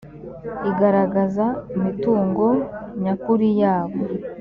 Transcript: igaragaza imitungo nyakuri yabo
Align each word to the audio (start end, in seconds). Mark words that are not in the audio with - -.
igaragaza 0.69 1.45
imitungo 1.75 2.45
nyakuri 3.01 3.47
yabo 3.61 3.99